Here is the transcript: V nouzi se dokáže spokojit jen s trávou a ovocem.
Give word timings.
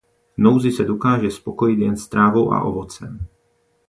V 0.37 0.37
nouzi 0.37 0.71
se 0.71 0.83
dokáže 0.85 1.31
spokojit 1.31 1.79
jen 1.79 1.97
s 1.97 2.07
trávou 2.07 2.53
a 2.53 2.61
ovocem. 2.63 3.19